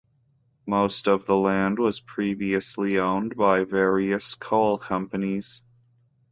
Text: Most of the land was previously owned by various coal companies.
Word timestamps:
Most 0.65 1.07
of 1.07 1.27
the 1.27 1.37
land 1.37 1.77
was 1.77 1.99
previously 1.99 2.97
owned 2.97 3.35
by 3.35 3.65
various 3.65 4.33
coal 4.33 4.79
companies. 4.79 5.61